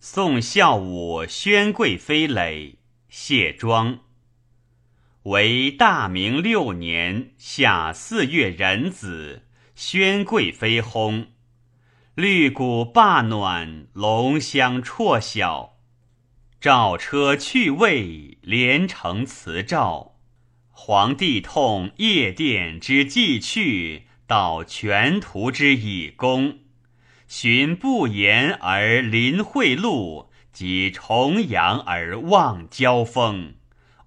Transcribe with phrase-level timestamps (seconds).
[0.00, 3.98] 宋孝武宣贵妃累，谢庄。
[5.24, 9.42] 为大明六年夏四月壬子，
[9.74, 11.26] 宣贵妃薨。
[12.14, 15.78] 绿谷罢暖，龙香辍晓。
[16.60, 20.14] 诏车去位，连城辞诏。
[20.70, 26.60] 皇帝痛夜殿之既去，蹈全图之以功。
[27.28, 33.54] 寻不言而临会路，及重阳而望交锋。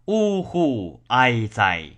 [0.05, 1.91] 呜呼哀哉！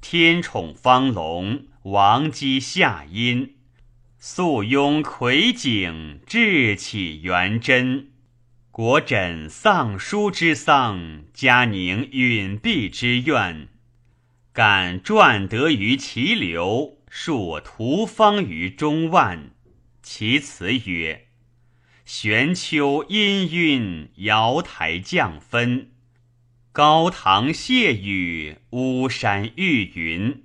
[0.00, 3.56] 天宠方龙，王姬下阴。
[4.20, 8.10] 素拥魁景，志起元贞。
[8.70, 13.66] 国枕丧叔之丧，嘉宁允弼之愿。
[14.52, 19.50] 敢撰得于其流，述图方于中万。
[20.12, 21.28] 其词曰
[22.04, 25.92] ：“玄丘氤氲，瑶台降分。
[26.72, 30.42] 高堂谢雨，巫山玉云。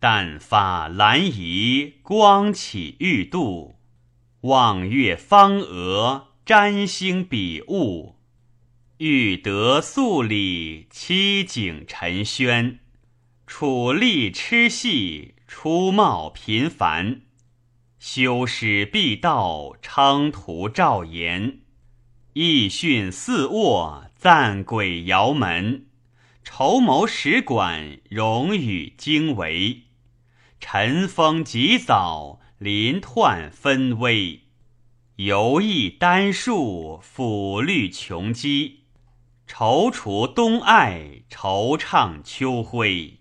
[0.00, 3.76] 淡发兰移，光起玉度。
[4.40, 8.16] 望月方额，占星比物。
[8.98, 12.80] 欲得素礼，七景陈轩。
[13.46, 17.20] 楚吏痴戏，出貌频繁。”
[18.06, 21.60] 修史必道，昌图照言；
[22.34, 25.86] 义训四卧，赞鬼摇门。
[26.42, 29.84] 筹谋使馆，荣誉经纬。
[30.60, 34.42] 晨风极早，林奂分微。
[35.16, 38.80] 游艺丹树，抚绿琼基。
[39.48, 43.20] 踌躇冬艾，惆怅秋晖。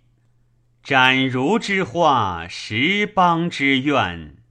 [0.84, 4.43] 展如之花，十邦之愿。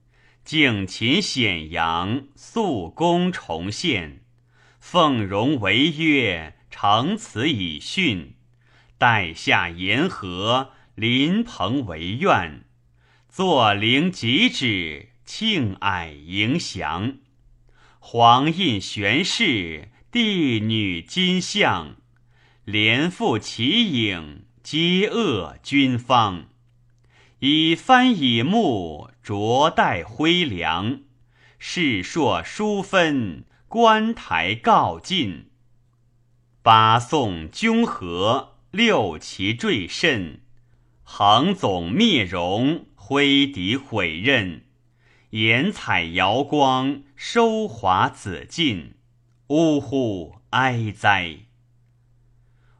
[0.43, 4.23] 敬秦显阳，肃公重现，
[4.77, 8.35] 奉荣为约，承此以训。
[8.97, 12.65] 待下言和，临朋为愿。
[13.29, 17.19] 坐灵吉止，庆蔼迎祥。
[17.99, 21.95] 黄印玄饰，帝女金像，
[22.65, 26.49] 连复其影，皆恶君方。
[27.39, 30.99] 以幡以木，着带辉良。
[31.57, 35.49] 世硕殊分，观台告尽。
[36.61, 40.41] 八宋均和，六旗坠甚。
[41.03, 44.65] 横总灭容，挥敌毁刃。
[45.29, 48.95] 颜彩瑶光，收华紫禁。
[49.47, 51.37] 呜呼哀哉！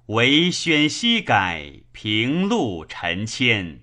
[0.07, 3.82] 唯宣西改，平陆陈迁。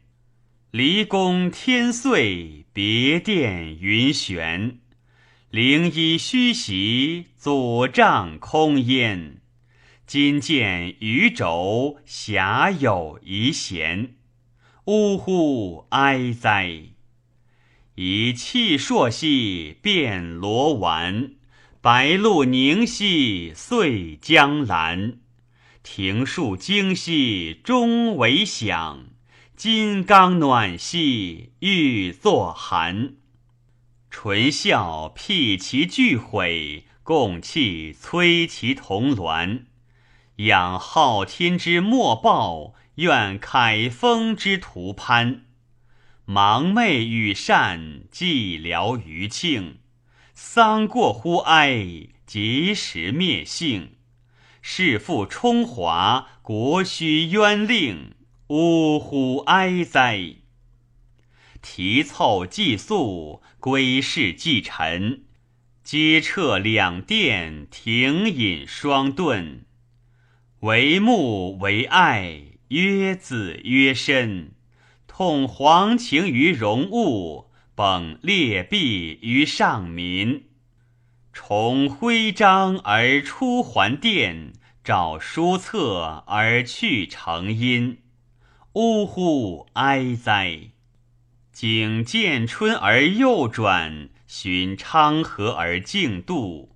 [0.72, 4.78] 离宫天岁，别殿云悬。
[5.50, 9.41] 灵衣虚席，左帐空烟。
[10.06, 14.14] 今见余轴，遐有遗弦。
[14.84, 16.70] 呜呼哀哉！
[17.97, 21.32] 以气朔兮，变罗丸；
[21.81, 25.19] 白露凝兮，岁江兰。
[25.82, 29.09] 庭树惊兮，钟为响。
[29.62, 33.16] 金刚暖兮，玉作寒；
[34.10, 39.65] 唇笑辟其俱毁，共弃摧其同鸾。
[40.37, 45.43] 仰昊天之莫报，愿凯风之徒攀。
[46.25, 49.81] 芒昧与善，寂寥余庆。
[50.32, 53.97] 丧过乎哀，及时灭性。
[54.62, 58.15] 世父冲华，国须冤令。
[58.53, 60.34] 呜呼哀哉！
[61.62, 65.22] 提凑祭宿，归事祭臣，
[65.84, 69.65] 皆撤两殿，停饮双顿。
[70.62, 74.50] 为慕为爱，曰子曰身。
[75.06, 80.47] 痛皇情于荣物，崩列璧于上民。
[81.32, 87.99] 重徽章而出还殿，找书册而去成阴。
[88.82, 90.71] 呜呼哀哉！
[91.53, 96.71] 景见春而右转，寻昌河而径渡。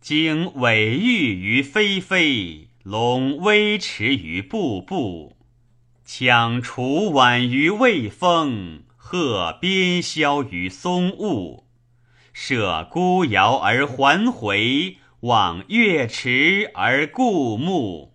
[0.00, 5.36] 经尾玉于霏霏，龙微驰于步步。
[6.06, 11.64] 羌楚婉于魏风，鹤边萧于松雾。
[12.32, 18.14] 舍孤瑶而还回，望月池而顾目。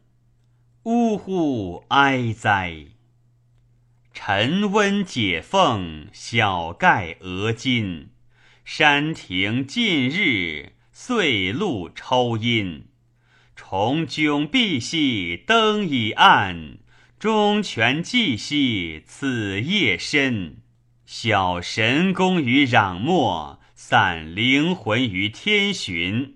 [0.83, 2.86] 呜呼哀哉！
[4.21, 8.07] 晨温解凤，晓盖额巾。
[8.66, 12.88] 山亭尽日，岁露抽阴。
[13.56, 16.80] 重迥碧兮灯已暗，
[17.18, 20.57] 中泉寂兮此夜深。
[21.06, 26.36] 小神功于攘漠，散灵魂于天巡。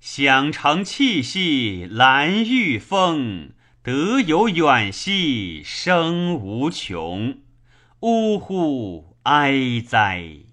[0.00, 3.50] 响成气息兰玉风，
[3.82, 7.38] 德有远兮生无穷。
[8.00, 10.47] 呜呼哀哉！